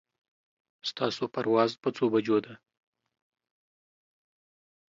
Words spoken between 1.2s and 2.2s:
پرواز په څو